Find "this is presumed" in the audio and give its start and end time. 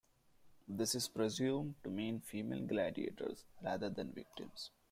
0.67-1.75